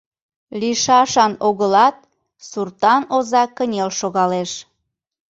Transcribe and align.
Лийшашан 0.59 1.33
огылат, 1.47 1.97
суртан 2.49 3.01
оза 3.17 3.43
кынел 3.57 3.89
шогалеш. 3.99 4.51